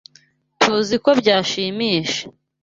TUZI 0.61 0.95
ko 1.03 1.09
byanshimisha. 1.19 2.21